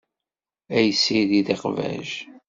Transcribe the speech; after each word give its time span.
Ad 0.77 0.83
yessired 0.87 1.47
iqbac. 1.55 2.11